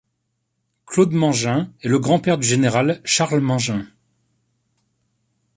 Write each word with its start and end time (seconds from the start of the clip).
Claude 0.87 1.11
Mangin 1.11 1.71
est 1.83 1.87
le 1.87 1.99
grand-père 1.99 2.39
du 2.39 2.47
Général 2.47 3.01
Charles 3.05 3.39
Mangin. 3.39 3.85